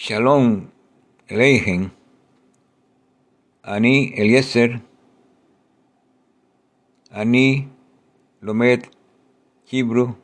Shalom 0.00 0.70
Aleichem, 1.28 1.90
Ani 3.64 4.14
Eliezer, 4.16 4.80
Ani 7.12 7.68
Lomed 8.40 8.86
Hebrew. 9.64 10.14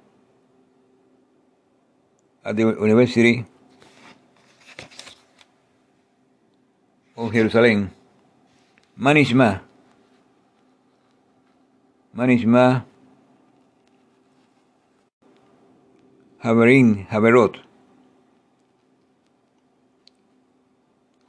At 2.45 2.55
the 2.55 2.63
University 2.63 3.45
of 7.17 7.33
Jerusalem. 7.33 7.91
Manishma, 8.97 9.61
Manishma, 12.17 12.85
Haverin, 16.45 17.09
Haverot. 17.09 17.57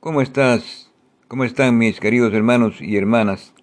¿Cómo 0.05 0.21
estás? 0.21 0.91
¿Cómo 1.27 1.45
están 1.45 1.79
mis 1.79 1.99
queridos 1.99 2.31
hermanos 2.31 2.79
y 2.79 2.95
hermanas 2.95 3.55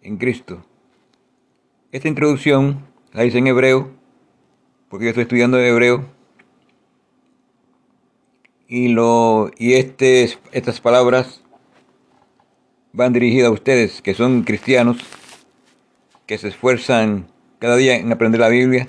en 0.00 0.16
Cristo? 0.16 0.64
Esta 1.92 2.08
introducción 2.08 2.86
la 3.12 3.26
hice 3.26 3.36
en 3.36 3.48
hebreo, 3.48 3.90
porque 4.88 5.04
yo 5.04 5.10
estoy 5.10 5.24
estudiando 5.24 5.58
hebreo, 5.58 6.06
y, 8.68 8.88
lo, 8.88 9.50
y 9.58 9.74
este, 9.74 10.30
estas 10.52 10.80
palabras 10.80 11.42
van 12.94 13.12
dirigidas 13.12 13.48
a 13.48 13.52
ustedes 13.52 14.00
que 14.00 14.14
son 14.14 14.44
cristianos, 14.44 14.96
que 16.24 16.38
se 16.38 16.48
esfuerzan 16.48 17.26
cada 17.58 17.76
día 17.76 17.96
en 17.96 18.10
aprender 18.10 18.40
la 18.40 18.48
Biblia, 18.48 18.88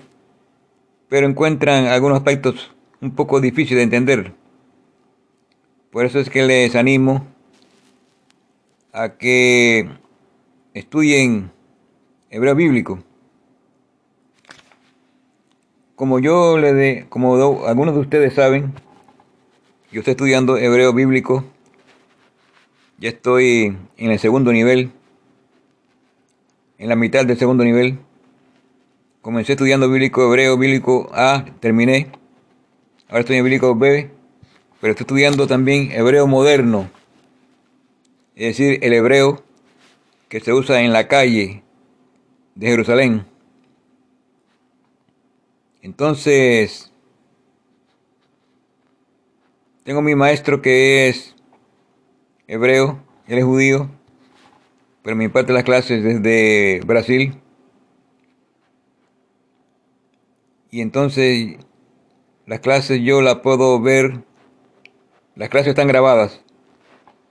pero 1.09 1.27
encuentran 1.27 1.87
algunos 1.87 2.17
aspectos 2.17 2.71
un 3.01 3.13
poco 3.13 3.41
difíciles 3.41 3.79
de 3.79 3.83
entender 3.83 4.40
por 5.91 6.05
eso 6.05 6.19
es 6.19 6.29
que 6.29 6.43
les 6.43 6.75
animo 6.75 7.27
a 8.93 9.17
que 9.17 9.89
estudien 10.73 11.51
hebreo 12.29 12.55
bíblico. 12.55 12.99
Como 15.95 16.19
yo 16.19 16.57
le 16.57 16.73
de, 16.73 17.05
como 17.09 17.65
algunos 17.67 17.93
de 17.93 17.99
ustedes 17.99 18.33
saben, 18.33 18.73
yo 19.91 19.99
estoy 19.99 20.11
estudiando 20.11 20.57
hebreo 20.57 20.93
bíblico. 20.93 21.43
Ya 22.97 23.09
estoy 23.09 23.77
en 23.97 24.11
el 24.11 24.19
segundo 24.19 24.53
nivel, 24.53 24.91
en 26.77 26.87
la 26.87 26.95
mitad 26.95 27.25
del 27.25 27.37
segundo 27.37 27.65
nivel. 27.65 27.99
Comencé 29.21 29.53
estudiando 29.53 29.89
bíblico 29.89 30.23
hebreo 30.23 30.57
bíblico 30.57 31.09
A, 31.13 31.45
terminé. 31.59 32.11
Ahora 33.09 33.19
estoy 33.19 33.35
en 33.37 33.43
bíblico 33.43 33.75
B 33.75 34.20
pero 34.81 34.91
estoy 34.91 35.03
estudiando 35.03 35.45
también 35.45 35.91
hebreo 35.91 36.25
moderno, 36.25 36.89
es 38.35 38.57
decir, 38.57 38.79
el 38.81 38.93
hebreo 38.93 39.43
que 40.27 40.39
se 40.39 40.51
usa 40.53 40.81
en 40.81 40.91
la 40.91 41.07
calle 41.07 41.63
de 42.55 42.67
Jerusalén. 42.67 43.25
Entonces, 45.83 46.91
tengo 49.83 50.01
mi 50.01 50.15
maestro 50.15 50.63
que 50.63 51.09
es 51.09 51.35
hebreo, 52.47 53.03
él 53.27 53.37
es 53.37 53.45
judío, 53.45 53.87
pero 55.03 55.15
me 55.15 55.25
imparte 55.25 55.53
las 55.53 55.63
clases 55.63 56.03
desde 56.03 56.81
Brasil. 56.85 57.39
Y 60.71 60.81
entonces 60.81 61.57
las 62.47 62.61
clases 62.61 63.01
yo 63.01 63.21
las 63.21 63.35
puedo 63.35 63.79
ver 63.79 64.23
las 65.35 65.49
clases 65.49 65.69
están 65.69 65.87
grabadas, 65.87 66.41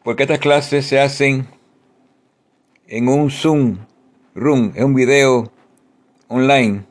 porque 0.02 0.22
estas 0.22 0.38
clases 0.38 0.86
se 0.86 0.98
hacen 0.98 1.46
en 2.86 3.08
un 3.08 3.30
Zoom 3.30 3.78
Room, 4.34 4.72
es 4.74 4.84
un 4.84 4.94
video 4.94 5.50
online. 6.28 6.84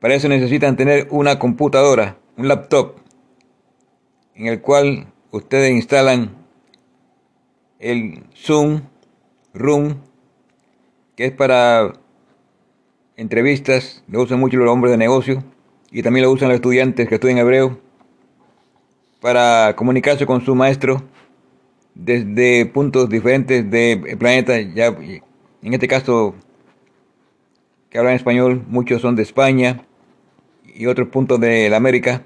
Para 0.00 0.14
eso 0.14 0.28
necesitan 0.28 0.76
tener 0.76 1.06
una 1.10 1.38
computadora, 1.38 2.18
un 2.36 2.48
laptop, 2.48 2.96
en 4.34 4.46
el 4.46 4.60
cual 4.60 5.12
ustedes 5.30 5.70
instalan 5.70 6.36
el 7.78 8.24
Zoom 8.34 8.82
Room, 9.54 10.02
que 11.16 11.26
es 11.26 11.32
para 11.32 11.92
entrevistas, 13.16 14.04
lo 14.08 14.22
usan 14.22 14.40
mucho 14.40 14.56
los 14.56 14.70
hombres 14.70 14.92
de 14.92 14.98
negocio 14.98 15.44
y 15.90 16.02
también 16.02 16.24
lo 16.24 16.32
usan 16.32 16.48
los 16.48 16.56
estudiantes 16.56 17.08
que 17.08 17.16
estudian 17.16 17.38
hebreo 17.38 17.87
para 19.20 19.74
comunicarse 19.76 20.26
con 20.26 20.44
su 20.44 20.54
maestro 20.54 21.02
desde 21.94 22.66
puntos 22.66 23.08
diferentes 23.08 23.68
del 23.70 24.16
planeta. 24.18 24.60
Ya, 24.60 24.86
en 24.86 25.74
este 25.74 25.88
caso, 25.88 26.34
que 27.90 27.98
hablan 27.98 28.14
español, 28.14 28.64
muchos 28.68 29.02
son 29.02 29.16
de 29.16 29.22
España 29.22 29.84
y 30.64 30.86
otros 30.86 31.08
puntos 31.08 31.40
de 31.40 31.68
la 31.68 31.76
América. 31.76 32.22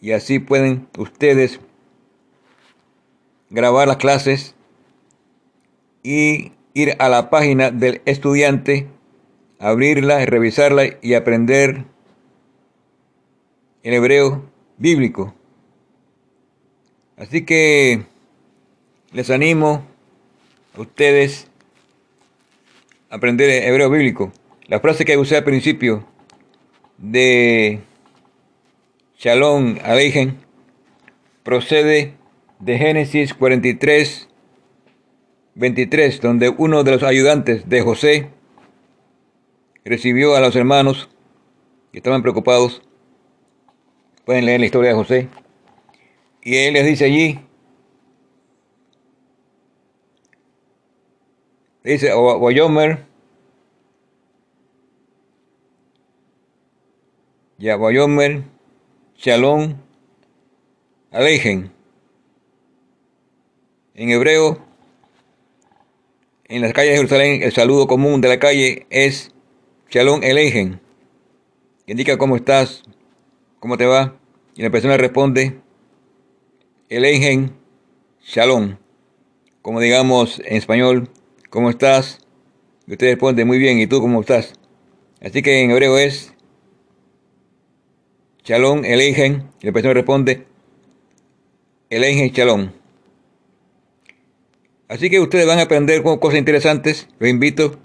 Y 0.00 0.12
así 0.12 0.40
pueden 0.40 0.88
ustedes 0.98 1.60
grabar 3.50 3.86
las 3.86 3.98
clases 3.98 4.56
y 6.02 6.52
ir 6.74 6.96
a 6.98 7.08
la 7.08 7.30
página 7.30 7.70
del 7.70 8.02
estudiante, 8.04 8.88
abrirla, 9.60 10.24
revisarla 10.26 10.84
y 11.00 11.14
aprender 11.14 11.84
el 13.84 13.94
hebreo 13.94 14.42
bíblico. 14.78 15.34
Así 17.22 17.44
que 17.44 18.02
les 19.12 19.30
animo 19.30 19.86
a 20.76 20.80
ustedes 20.80 21.46
a 23.10 23.14
aprender 23.14 23.48
hebreo 23.48 23.88
bíblico. 23.90 24.32
La 24.66 24.80
frase 24.80 25.04
que 25.04 25.16
usé 25.16 25.36
al 25.36 25.44
principio 25.44 26.04
de 26.98 27.78
Shalom 29.20 29.78
Aleichem 29.84 30.34
procede 31.44 32.14
de 32.58 32.78
Génesis 32.78 33.34
43, 33.34 34.28
23, 35.54 36.20
donde 36.22 36.48
uno 36.48 36.82
de 36.82 36.90
los 36.90 37.04
ayudantes 37.04 37.68
de 37.68 37.82
José 37.82 38.30
recibió 39.84 40.34
a 40.34 40.40
los 40.40 40.56
hermanos 40.56 41.08
que 41.92 41.98
estaban 41.98 42.22
preocupados. 42.22 42.82
Pueden 44.24 44.44
leer 44.44 44.58
la 44.58 44.66
historia 44.66 44.90
de 44.90 44.96
José. 44.96 45.28
Y 46.44 46.56
él 46.56 46.74
les 46.74 46.84
dice 46.84 47.04
allí, 47.04 47.38
dice 51.84 52.12
Wayomer, 52.14 53.06
ya 57.58 57.76
Wayomer, 57.76 58.42
Shalom, 59.14 59.76
Alejen. 61.12 61.70
En 63.94 64.10
hebreo, 64.10 64.58
en 66.46 66.62
las 66.62 66.72
calles 66.72 66.92
de 66.92 66.96
Jerusalén, 66.96 67.42
el 67.44 67.52
saludo 67.52 67.86
común 67.86 68.20
de 68.20 68.28
la 68.28 68.40
calle 68.40 68.86
es 68.90 69.30
Shalom 69.90 70.22
Alejen. 70.24 70.80
Indica 71.86 72.18
cómo 72.18 72.34
estás, 72.34 72.82
cómo 73.60 73.76
te 73.76 73.86
va. 73.86 74.16
Y 74.56 74.62
la 74.62 74.70
persona 74.70 74.96
responde, 74.96 75.60
Eleigen 76.88 77.52
Shalom. 78.24 78.76
Como 79.62 79.80
digamos 79.80 80.40
en 80.40 80.56
español, 80.56 81.08
¿cómo 81.50 81.70
estás? 81.70 82.18
Y 82.86 82.92
usted 82.92 83.10
responde 83.10 83.44
muy 83.44 83.58
bien, 83.58 83.78
¿y 83.78 83.86
tú 83.86 84.00
cómo 84.00 84.20
estás? 84.20 84.54
Así 85.20 85.42
que 85.42 85.62
en 85.62 85.70
hebreo 85.70 85.98
es 85.98 86.34
Shalom 88.44 88.84
Eleigen. 88.84 89.50
Y 89.60 89.66
la 89.66 89.72
persona 89.72 89.94
responde 89.94 90.46
Eleigen 91.90 92.30
Shalom. 92.30 92.72
Así 94.88 95.08
que 95.08 95.20
ustedes 95.20 95.46
van 95.46 95.58
a 95.58 95.62
aprender 95.62 96.02
cosas 96.02 96.38
interesantes. 96.38 97.08
Los 97.18 97.30
invito. 97.30 97.78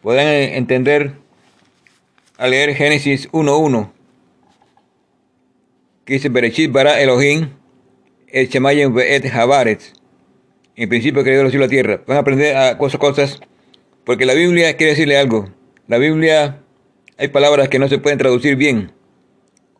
Podrán 0.00 0.28
entender 0.28 1.16
a 2.38 2.46
leer 2.46 2.74
Génesis 2.74 3.30
1.1. 3.32 3.90
Que 6.04 6.14
dice 6.14 6.30
Berechit 6.30 6.72
bara 6.72 7.00
Elohim 7.02 7.50
el 8.32 8.48
Shemayim 8.48 8.98
et 8.98 9.24
Havaretz. 9.26 9.92
En 10.76 10.88
principio 10.88 11.22
creó 11.22 11.42
los 11.42 11.50
cielos 11.50 11.66
y 11.66 11.76
la 11.76 11.82
tierra. 11.82 12.02
Van 12.06 12.16
a 12.18 12.20
aprender 12.20 12.56
a 12.56 12.78
cosas, 12.78 13.00
cosas, 13.00 13.40
porque 14.04 14.26
la 14.26 14.34
Biblia 14.34 14.76
quiere 14.76 14.92
decirle 14.92 15.18
algo. 15.18 15.48
La 15.86 15.98
Biblia 15.98 16.62
hay 17.16 17.28
palabras 17.28 17.68
que 17.68 17.78
no 17.78 17.88
se 17.88 17.98
pueden 17.98 18.18
traducir 18.18 18.56
bien, 18.56 18.92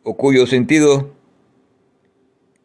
o 0.03 0.17
cuyo 0.17 0.45
sentido 0.45 1.15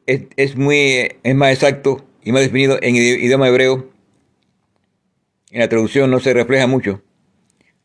es, 0.07 0.23
es 0.37 0.57
muy 0.57 1.17
es 1.23 1.35
más 1.35 1.53
exacto 1.53 2.05
y 2.23 2.33
más 2.33 2.43
definido 2.43 2.79
en 2.83 2.97
idioma 2.97 3.49
hebreo. 3.49 3.91
En 5.51 5.61
la 5.61 5.69
traducción 5.69 6.11
no 6.11 6.19
se 6.21 6.35
refleja 6.35 6.67
mucho. 6.67 7.03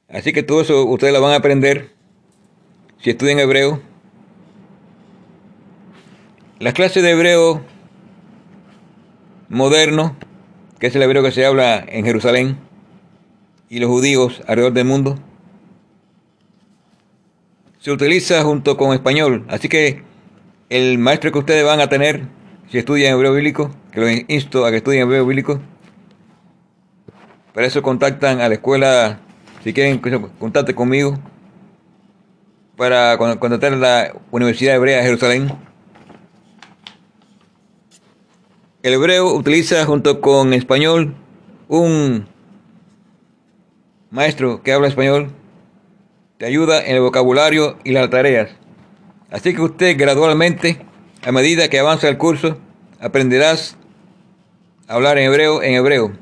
Así 0.07 0.34
que 0.34 0.42
todo 0.42 0.62
eso 0.62 0.86
ustedes 0.86 1.13
lo 1.13 1.22
van 1.22 1.34
a 1.34 1.36
aprender 1.36 1.92
si 3.00 3.12
estudian 3.12 3.40
hebreo 3.40 3.81
las 6.60 6.74
clases 6.74 7.02
de 7.02 7.12
hebreo 7.12 7.62
moderno, 9.50 10.16
que 10.80 10.88
es 10.88 10.96
el 10.96 11.01
hebreo 11.01 11.24
que 11.24 11.31
se 11.31 11.46
habla 11.46 11.84
en 11.88 12.06
Jerusalén, 12.06 12.57
y 13.69 13.80
los 13.80 13.90
judíos 13.90 14.42
alrededor 14.48 14.74
del 14.74 14.86
mundo, 14.86 15.19
se 17.80 17.92
utiliza 17.92 18.44
junto 18.44 18.78
con 18.78 18.94
español. 18.94 19.46
Así 19.50 19.69
que 19.69 20.04
el 20.69 20.98
maestro 20.98 21.31
que 21.31 21.40
ustedes 21.40 21.66
van 21.66 21.81
a 21.81 21.90
tener, 21.90 22.28
si 22.72 22.78
estudian 22.78 23.13
hebreo 23.13 23.34
bíblico, 23.34 23.72
que 23.92 24.00
los 24.00 24.12
insto 24.28 24.66
a 24.66 24.72
que 24.72 24.78
estudien 24.78 25.04
hebreo 25.04 25.25
bíblico, 25.25 25.60
para 27.54 27.68
eso 27.68 27.81
contactan 27.81 28.42
a 28.42 28.48
la 28.48 28.56
escuela, 28.56 29.19
si 29.63 29.74
quieren 29.74 30.00
contacte 30.40 30.75
conmigo, 30.75 31.18
para 32.78 33.18
contactar 33.18 33.74
a 33.74 33.78
la 33.78 34.13
Universidad 34.31 34.75
Hebrea 34.75 34.98
de 34.98 35.04
Jerusalén. 35.04 35.69
El 38.81 38.94
hebreo 38.94 39.34
utiliza 39.34 39.86
junto 39.86 40.22
con 40.22 40.54
español 40.54 41.14
un 41.68 42.30
maestro 44.10 44.64
que 44.64 44.72
habla 44.72 44.88
español, 44.88 45.34
te 46.38 46.46
ayuda 46.46 46.86
en 46.86 46.96
el 46.96 47.02
vocabulario 47.02 47.78
y 47.84 47.92
las 47.92 48.10
tareas. 48.10 48.52
Así 49.31 49.54
que 49.54 49.62
usted 49.62 49.98
gradualmente, 49.98 50.80
a 51.26 51.34
medida 51.34 51.68
que 51.68 51.78
avanza 51.78 52.08
el 52.08 52.18
curso, 52.18 52.58
aprenderás 53.02 53.76
a 54.88 54.94
hablar 54.94 55.18
en 55.18 55.26
hebreo 55.26 55.62
en 55.62 55.74
hebreo. 55.74 56.14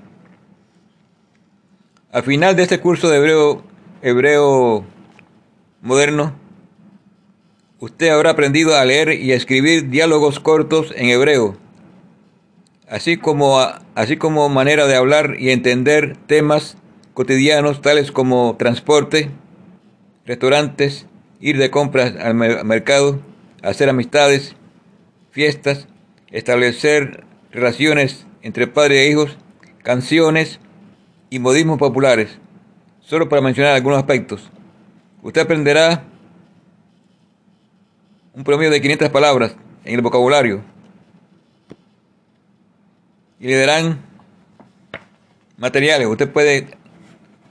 Al 2.11 2.23
final 2.23 2.55
de 2.55 2.63
este 2.63 2.79
curso 2.79 3.07
de 3.07 3.17
hebreo, 3.17 3.63
hebreo 4.01 4.83
moderno, 5.83 6.33
usted 7.79 8.09
habrá 8.09 8.31
aprendido 8.31 8.75
a 8.75 8.83
leer 8.83 9.13
y 9.13 9.31
a 9.31 9.35
escribir 9.35 9.89
diálogos 9.89 10.39
cortos 10.39 10.91
en 10.95 11.09
hebreo, 11.09 11.55
así 12.89 13.17
como, 13.17 13.59
así 13.95 14.17
como 14.17 14.49
manera 14.49 14.87
de 14.87 14.95
hablar 14.95 15.35
y 15.39 15.49
entender 15.49 16.17
temas 16.27 16.77
cotidianos 17.13 17.81
tales 17.81 18.11
como 18.11 18.55
transporte, 18.57 19.31
restaurantes, 20.25 21.07
ir 21.39 21.57
de 21.57 21.71
compras 21.71 22.13
al 22.19 22.35
mercado, 22.35 23.19
hacer 23.63 23.89
amistades, 23.89 24.55
fiestas, 25.31 25.87
establecer 26.31 27.23
relaciones 27.51 28.25
entre 28.41 28.67
padres 28.67 28.99
e 28.99 29.09
hijos, 29.09 29.37
canciones, 29.83 30.59
y 31.29 31.39
modismos 31.39 31.77
populares, 31.77 32.37
solo 33.01 33.29
para 33.29 33.41
mencionar 33.41 33.73
algunos 33.73 33.99
aspectos. 33.99 34.49
Usted 35.21 35.41
aprenderá 35.41 36.03
un 38.33 38.43
promedio 38.43 38.71
de 38.71 38.81
500 38.81 39.09
palabras 39.09 39.55
en 39.83 39.95
el 39.95 40.01
vocabulario 40.01 40.61
y 43.39 43.47
le 43.47 43.57
darán 43.57 44.01
materiales. 45.57 46.07
Usted 46.07 46.29
puede 46.29 46.67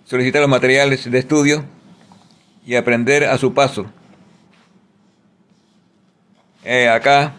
solicitar 0.04 0.40
los 0.40 0.50
materiales 0.50 1.10
de 1.10 1.18
estudio 1.18 1.64
y 2.64 2.74
aprender 2.74 3.24
a 3.24 3.38
su 3.38 3.54
paso. 3.54 3.86
Eh, 6.64 6.88
acá 6.88 7.34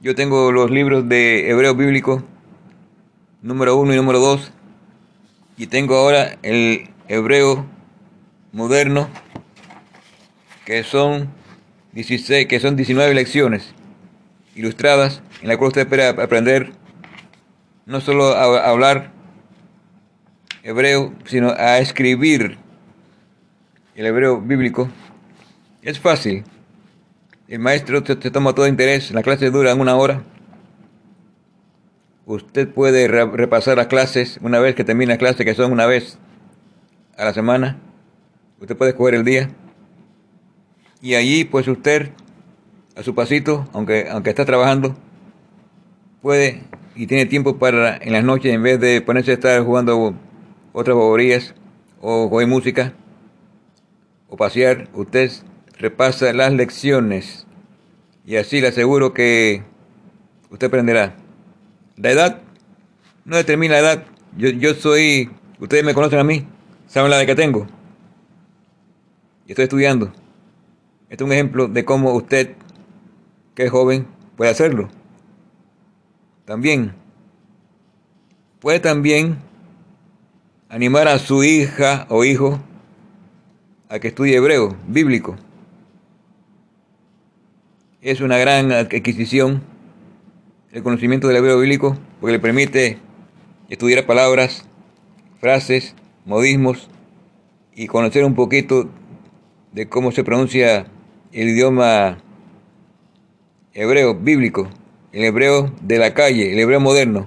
yo 0.00 0.14
tengo 0.14 0.52
los 0.52 0.70
libros 0.70 1.08
de 1.08 1.50
hebreo 1.50 1.74
bíblico 1.74 2.22
número 3.42 3.76
1 3.76 3.94
y 3.94 3.96
número 3.96 4.18
2 4.18 4.52
y 5.56 5.66
tengo 5.66 5.96
ahora 5.96 6.38
el 6.42 6.90
hebreo 7.08 7.66
moderno, 8.52 9.08
que 10.64 10.84
son 10.84 11.28
16, 11.92 12.46
que 12.46 12.60
son 12.60 12.76
19 12.76 13.14
lecciones 13.14 13.74
ilustradas, 14.54 15.22
en 15.42 15.48
la 15.48 15.56
cual 15.56 15.68
usted 15.68 15.82
espera 15.82 16.10
aprender 16.10 16.72
no 17.90 18.00
solo 18.00 18.36
a 18.36 18.70
hablar 18.70 19.10
hebreo, 20.62 21.12
sino 21.24 21.50
a 21.50 21.78
escribir 21.78 22.56
el 23.96 24.06
hebreo 24.06 24.40
bíblico. 24.40 24.88
Es 25.82 25.98
fácil. 25.98 26.44
El 27.48 27.58
maestro 27.58 28.04
te, 28.04 28.14
toma 28.14 28.54
todo 28.54 28.68
interés. 28.68 29.10
La 29.10 29.24
clase 29.24 29.50
dura 29.50 29.74
una 29.74 29.96
hora. 29.96 30.22
Usted 32.26 32.68
puede 32.68 33.08
repasar 33.08 33.76
las 33.76 33.88
clases 33.88 34.38
una 34.40 34.60
vez 34.60 34.76
que 34.76 34.84
termina 34.84 35.14
la 35.14 35.18
clase, 35.18 35.44
que 35.44 35.54
son 35.56 35.72
una 35.72 35.86
vez 35.86 36.16
a 37.18 37.24
la 37.24 37.34
semana. 37.34 37.80
Usted 38.60 38.76
puede 38.76 38.92
escoger 38.92 39.16
el 39.16 39.24
día. 39.24 39.50
Y 41.02 41.16
allí, 41.16 41.42
pues 41.44 41.66
usted, 41.66 42.12
a 42.94 43.02
su 43.02 43.16
pasito, 43.16 43.68
aunque, 43.72 44.06
aunque 44.08 44.30
está 44.30 44.44
trabajando, 44.44 44.96
puede 46.22 46.62
y 47.00 47.06
tiene 47.06 47.24
tiempo 47.24 47.56
para 47.56 47.96
en 47.96 48.12
las 48.12 48.22
noches, 48.22 48.52
en 48.52 48.62
vez 48.62 48.78
de 48.78 49.00
ponerse 49.00 49.30
a 49.30 49.34
estar 49.34 49.64
jugando 49.64 50.14
otras 50.74 50.94
boberías 50.94 51.54
o 51.98 52.28
oír 52.30 52.46
música 52.46 52.92
o 54.28 54.36
pasear, 54.36 54.90
usted 54.92 55.30
repasa 55.78 56.30
las 56.34 56.52
lecciones 56.52 57.46
y 58.26 58.36
así 58.36 58.60
le 58.60 58.68
aseguro 58.68 59.14
que 59.14 59.62
usted 60.50 60.66
aprenderá. 60.66 61.16
La 61.96 62.10
edad 62.10 62.42
no 63.24 63.38
determina 63.38 63.76
la 63.76 63.80
edad. 63.80 64.04
Yo, 64.36 64.50
yo 64.50 64.74
soy, 64.74 65.30
ustedes 65.58 65.82
me 65.82 65.94
conocen 65.94 66.18
a 66.18 66.24
mí, 66.24 66.46
saben 66.86 67.10
la 67.10 67.16
edad 67.16 67.26
que 67.26 67.34
tengo. 67.34 67.66
Y 69.46 69.52
estoy 69.52 69.62
estudiando. 69.62 70.12
Este 71.08 71.24
es 71.24 71.26
un 71.26 71.32
ejemplo 71.32 71.66
de 71.66 71.82
cómo 71.82 72.12
usted, 72.12 72.56
que 73.54 73.64
es 73.64 73.70
joven, 73.70 74.06
puede 74.36 74.50
hacerlo. 74.50 74.90
También 76.50 76.94
puede 78.58 78.80
también 78.80 79.36
animar 80.68 81.06
a 81.06 81.20
su 81.20 81.44
hija 81.44 82.08
o 82.08 82.24
hijo 82.24 82.58
a 83.88 84.00
que 84.00 84.08
estudie 84.08 84.34
hebreo, 84.34 84.76
bíblico. 84.88 85.36
Es 88.02 88.20
una 88.20 88.36
gran 88.36 88.72
adquisición 88.72 89.62
el 90.72 90.82
conocimiento 90.82 91.28
del 91.28 91.36
hebreo 91.36 91.60
bíblico 91.60 91.96
porque 92.20 92.32
le 92.32 92.40
permite 92.40 92.98
estudiar 93.68 94.04
palabras, 94.04 94.64
frases, 95.38 95.94
modismos 96.24 96.90
y 97.76 97.86
conocer 97.86 98.24
un 98.24 98.34
poquito 98.34 98.90
de 99.70 99.88
cómo 99.88 100.10
se 100.10 100.24
pronuncia 100.24 100.88
el 101.30 101.48
idioma 101.50 102.18
hebreo 103.72 104.16
bíblico, 104.16 104.68
el 105.12 105.24
hebreo 105.24 105.72
de 105.82 105.98
la 105.98 106.14
calle, 106.14 106.52
el 106.52 106.58
hebreo 106.58 106.80
moderno, 106.80 107.26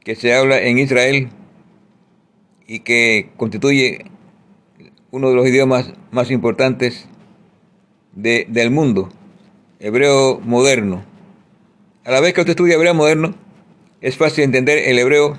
que 0.00 0.14
se 0.14 0.34
habla 0.34 0.60
en 0.60 0.78
Israel 0.78 1.28
y 2.66 2.80
que 2.80 3.30
constituye 3.36 4.06
uno 5.10 5.30
de 5.30 5.34
los 5.34 5.46
idiomas 5.46 5.92
más 6.10 6.30
importantes 6.30 7.06
del 8.12 8.70
mundo, 8.70 9.10
hebreo 9.78 10.40
moderno. 10.40 11.04
A 12.04 12.10
la 12.10 12.20
vez 12.20 12.34
que 12.34 12.40
usted 12.40 12.52
estudia 12.52 12.74
hebreo 12.74 12.94
moderno, 12.94 13.34
es 14.00 14.16
fácil 14.16 14.44
entender 14.44 14.78
el 14.78 14.98
hebreo 14.98 15.36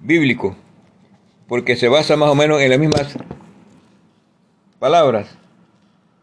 bíblico, 0.00 0.56
porque 1.48 1.76
se 1.76 1.88
basa 1.88 2.16
más 2.16 2.30
o 2.30 2.34
menos 2.34 2.60
en 2.60 2.70
las 2.70 2.78
mismas 2.78 3.16
palabras. 4.78 5.36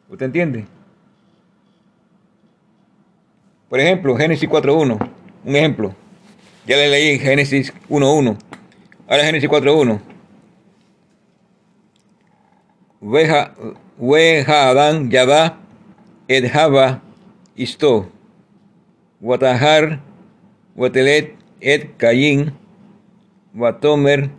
¿Usted 0.09 0.27
entiende? 0.27 0.65
Por 3.73 3.79
ejemplo, 3.79 4.15
Génesis 4.15 4.47
4.1, 4.47 5.09
un 5.45 5.55
ejemplo. 5.55 5.95
Ya 6.67 6.77
le 6.77 6.89
leí 6.89 7.17
Génesis 7.17 7.73
1.1. 7.89 8.37
Ahora 9.07 9.25
Génesis 9.25 9.49
4.1. 9.49 9.99
Weja 13.97 14.69
Adán 14.69 15.09
Yadá 15.09 15.57
Edjaba 16.27 17.01
Isto. 17.55 18.11
Watahar, 19.19 20.01
Watelet, 20.75 21.35
Et 21.59 21.97
Cayin, 21.97 22.53
Watomer, 23.55 24.29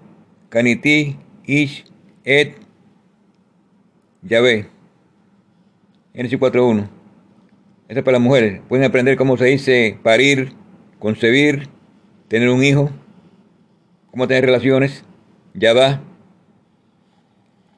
Caniti, 0.49 1.19
Ish, 1.45 1.85
Et, 2.25 2.55
Yahvé. 4.23 4.67
Génesis 6.15 6.39
4.1. 6.39 7.04
Esto 7.87 7.99
es 8.01 8.05
para 8.05 8.19
las 8.19 8.23
mujeres. 8.23 8.63
Pueden 8.67 8.87
aprender 8.87 9.17
cómo 9.19 9.37
se 9.37 9.45
dice 9.45 9.99
parir, 10.03 10.55
concebir, 10.99 11.69
tener 12.29 12.49
un 12.49 12.65
hijo, 12.65 12.91
cómo 14.11 14.27
tener 14.27 14.47
relaciones, 14.47 15.05
ya 15.53 15.75
va. 15.75 16.01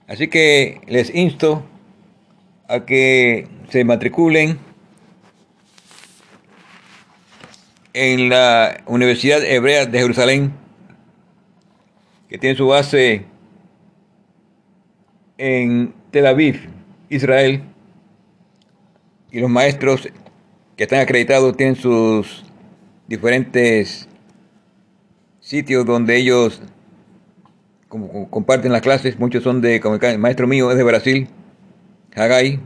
Así 0.06 0.28
que 0.28 0.80
les 0.86 1.12
insto 1.12 1.64
a 2.68 2.84
que 2.84 3.48
se 3.68 3.84
matriculen 3.84 4.58
en 7.92 8.28
la 8.28 8.84
Universidad 8.86 9.42
Hebrea 9.42 9.86
de 9.86 9.98
Jerusalén, 9.98 10.52
que 12.28 12.38
tiene 12.38 12.54
su 12.54 12.68
base 12.68 13.24
en 15.36 15.92
Tel 16.12 16.26
Aviv, 16.26 16.68
Israel, 17.08 17.64
y 19.30 19.40
los 19.40 19.50
maestros 19.50 20.08
que 20.76 20.84
están 20.84 21.00
acreditados 21.00 21.56
tienen 21.56 21.76
sus 21.76 22.44
diferentes 23.08 24.08
sitios 25.40 25.86
donde 25.86 26.16
ellos 26.16 26.60
comparten 27.88 28.72
las 28.72 28.82
clases. 28.82 29.18
Muchos 29.18 29.42
son 29.42 29.60
de, 29.60 29.80
como 29.80 29.96
el 29.96 30.18
maestro 30.18 30.46
mío 30.46 30.70
es 30.70 30.76
de 30.76 30.82
Brasil, 30.82 31.28
Hagai. 32.14 32.60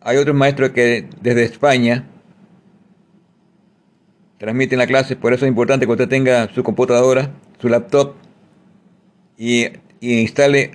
Hay 0.00 0.16
otros 0.16 0.34
maestros 0.34 0.70
que 0.70 1.08
desde 1.20 1.44
España 1.44 2.08
transmiten 4.38 4.80
la 4.80 4.88
clase, 4.88 5.14
por 5.14 5.32
eso 5.32 5.44
es 5.44 5.48
importante 5.48 5.86
que 5.86 5.92
usted 5.92 6.08
tenga 6.08 6.52
su 6.52 6.64
computadora, 6.64 7.30
su 7.60 7.68
laptop 7.68 8.14
y, 9.38 9.68
instale 10.00 10.72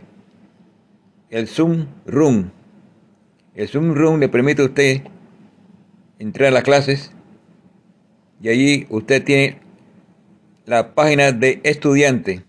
el 1.30 1.50
Zoom 1.50 1.88
Room. 2.06 2.52
El 3.58 3.68
Zoom 3.68 3.96
Room 3.96 4.20
le 4.20 4.30
permite 4.30 4.62
a 4.62 4.66
usted 4.66 5.02
entrar 6.20 6.50
a 6.50 6.52
las 6.52 6.64
clases 6.64 7.12
y 8.40 8.50
allí 8.50 8.86
usted 8.92 9.24
tiene 9.24 9.58
la 10.66 10.94
página 10.94 11.32
de 11.32 11.60
estudiante. 11.64 12.44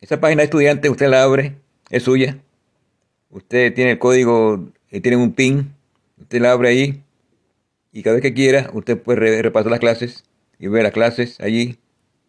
Esa 0.00 0.20
página 0.20 0.40
de 0.40 0.44
estudiante 0.44 0.88
usted 0.88 1.10
la 1.10 1.22
abre, 1.22 1.58
es 1.90 2.04
suya. 2.04 2.38
Usted 3.28 3.74
tiene 3.74 3.90
el 3.90 3.98
código, 3.98 4.70
eh, 4.88 5.02
tiene 5.02 5.18
un 5.18 5.34
PIN, 5.34 5.74
usted 6.18 6.40
la 6.40 6.52
abre 6.52 6.70
ahí 6.70 7.04
y 7.92 8.02
cada 8.02 8.14
vez 8.14 8.22
que 8.22 8.32
quiera 8.32 8.70
usted 8.72 8.98
puede 8.98 9.42
repasar 9.42 9.70
las 9.70 9.80
clases 9.80 10.24
y 10.58 10.68
ver 10.68 10.82
las 10.82 10.92
clases 10.92 11.38
allí 11.40 11.78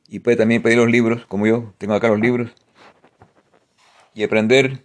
y 0.09 0.19
puede 0.19 0.35
también 0.35 0.61
pedir 0.61 0.77
los 0.77 0.91
libros, 0.91 1.25
como 1.27 1.47
yo 1.47 1.73
tengo 1.77 1.93
acá 1.93 2.09
los 2.09 2.19
libros, 2.19 2.51
y 4.13 4.23
aprender 4.23 4.83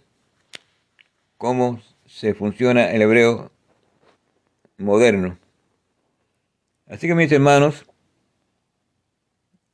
cómo 1.37 1.81
se 2.13 2.35
funciona 2.35 2.91
el 2.91 3.01
hebreo 3.01 3.51
moderno. 4.77 5.39
Así 6.87 7.07
que 7.07 7.15
mis 7.15 7.31
hermanos, 7.31 7.87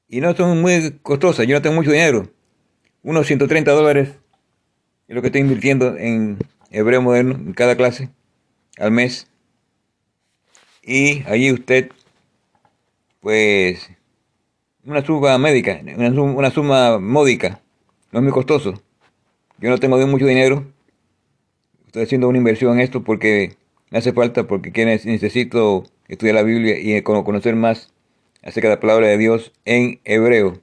y 0.07 0.21
no 0.21 0.33
son 0.33 0.61
muy 0.61 0.99
costosas, 1.03 1.45
yo 1.47 1.55
no 1.55 1.61
tengo 1.61 1.75
mucho 1.75 1.91
dinero, 1.91 2.31
unos 3.03 3.27
130 3.27 3.69
dólares 3.71 4.09
es 5.09 5.15
lo 5.15 5.21
que 5.21 5.27
estoy 5.27 5.41
invirtiendo 5.41 5.97
en 5.97 6.37
hebreo 6.71 7.01
moderno 7.01 7.35
en 7.35 7.53
cada 7.53 7.75
clase 7.75 8.09
al 8.77 8.91
mes. 8.91 9.27
Y 10.81 11.23
allí 11.27 11.51
usted, 11.51 11.91
pues, 13.19 13.91
una 14.85 15.05
suma 15.05 15.37
médica, 15.37 15.81
una 15.97 16.51
suma, 16.51 16.99
módica, 16.99 17.61
no 18.13 18.19
es 18.19 18.23
muy 18.23 18.31
costoso. 18.31 18.81
Yo 19.57 19.69
no 19.69 19.77
tengo 19.77 19.97
mucho 20.07 20.25
dinero, 20.25 20.65
estoy 21.89 22.03
haciendo 22.03 22.29
una 22.29 22.37
inversión 22.37 22.73
en 22.73 22.81
esto 22.81 23.03
porque 23.03 23.57
me 23.89 23.97
hace 23.97 24.13
falta, 24.13 24.45
porque 24.45 24.85
necesito 24.85 25.85
estudiar 26.07 26.35
la 26.35 26.43
Biblia 26.43 26.77
y 26.79 27.01
conocer 27.01 27.55
más 27.55 27.91
acerca 28.43 28.69
de 28.69 28.75
la 28.75 28.79
palabra 28.79 29.07
de 29.07 29.17
Dios 29.17 29.51
en 29.65 29.99
hebreo. 30.03 30.61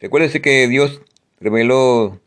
Recuérdese 0.00 0.42
que 0.42 0.66
Dios 0.66 1.00
reveló 1.38 2.20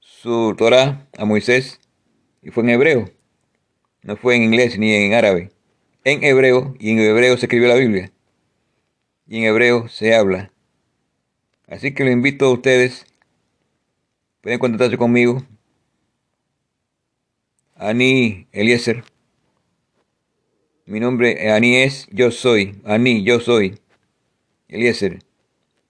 su 0.00 0.54
Torah 0.56 1.06
a 1.18 1.26
Moisés 1.26 1.78
y 2.42 2.50
fue 2.50 2.62
en 2.62 2.70
hebreo. 2.70 3.10
No 4.02 4.16
fue 4.16 4.36
en 4.36 4.44
inglés 4.44 4.78
ni 4.78 4.94
en 4.94 5.12
árabe. 5.12 5.50
En 6.04 6.24
hebreo 6.24 6.74
y 6.78 6.92
en 6.92 7.00
hebreo 7.00 7.36
se 7.36 7.44
escribió 7.44 7.68
la 7.68 7.74
Biblia. 7.74 8.12
Y 9.26 9.40
en 9.40 9.44
hebreo 9.44 9.88
se 9.88 10.14
habla. 10.14 10.50
Así 11.68 11.92
que 11.92 12.04
lo 12.04 12.10
invito 12.10 12.46
a 12.46 12.52
ustedes. 12.52 13.04
Pueden 14.40 14.58
contactarse 14.58 14.96
conmigo. 14.96 15.42
Ani 17.76 18.46
Eliezer. 18.52 19.04
Mi 20.86 21.00
nombre 21.00 21.50
Ani 21.50 21.76
es 21.76 22.06
yo 22.10 22.30
soy. 22.30 22.80
Ani, 22.84 23.24
yo 23.24 23.40
soy. 23.40 23.78
Eliezer. 24.68 25.18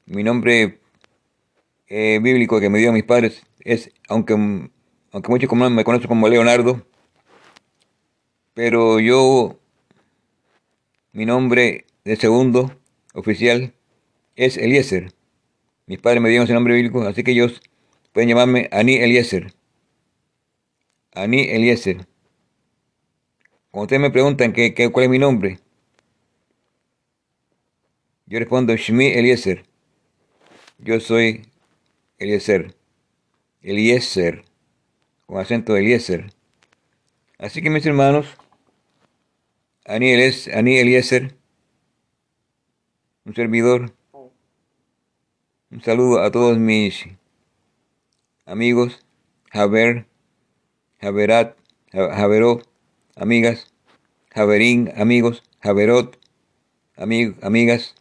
Mi 0.06 0.22
nombre 0.22 0.80
eh, 1.88 2.18
bíblico 2.22 2.60
que 2.60 2.70
me 2.70 2.78
dio 2.78 2.92
mis 2.92 3.04
padres 3.04 3.44
es, 3.60 3.90
aunque, 4.08 4.34
aunque 5.12 5.28
muchos 5.28 5.52
me 5.52 5.84
conocen 5.84 6.08
como 6.08 6.28
Leonardo, 6.28 6.86
pero 8.54 9.00
yo, 9.00 9.58
mi 11.12 11.26
nombre 11.26 11.86
de 12.04 12.16
segundo 12.16 12.74
oficial 13.14 13.74
es 14.36 14.56
Eliezer. 14.56 15.12
Mis 15.86 16.00
padres 16.00 16.22
me 16.22 16.28
dieron 16.28 16.44
ese 16.44 16.54
nombre 16.54 16.74
bíblico, 16.74 17.02
así 17.02 17.22
que 17.22 17.32
ellos 17.32 17.60
pueden 18.12 18.28
llamarme 18.28 18.68
Ani 18.72 18.96
Eliezer. 18.96 19.52
Ani 21.14 21.42
Eliezer. 21.42 22.06
Cuando 23.70 23.84
ustedes 23.84 24.02
me 24.02 24.10
preguntan 24.10 24.52
qué, 24.52 24.74
cuál 24.92 25.04
es 25.04 25.10
mi 25.10 25.18
nombre, 25.18 25.58
yo 28.26 28.38
respondo 28.38 28.74
Shmi 28.76 29.06
Eliezer. 29.06 29.64
Yo 30.78 31.00
soy 31.00 31.46
Eliezer. 32.18 32.74
Eliezer. 33.62 34.44
Con 35.26 35.38
acento 35.38 35.76
Eliezer. 35.76 36.32
Así 37.38 37.62
que 37.62 37.70
mis 37.70 37.84
hermanos, 37.86 38.26
Ani, 39.84 40.12
Eliezer, 40.12 41.36
un 43.24 43.34
servidor, 43.34 43.92
un 45.70 45.82
saludo 45.82 46.22
a 46.22 46.30
todos 46.30 46.58
mis 46.58 47.04
amigos, 48.46 49.04
Javer, 49.50 50.06
Javerat, 51.00 51.56
Javerot, 51.92 52.66
amigas, 53.16 53.72
Javerín, 54.30 54.92
amigos, 54.96 55.42
Javerot, 55.60 56.16
amigas. 56.96 57.94